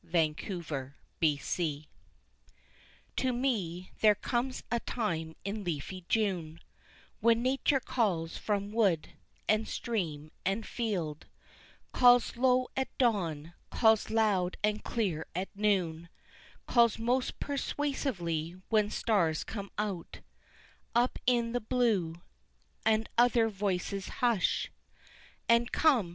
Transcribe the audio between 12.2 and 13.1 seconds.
low at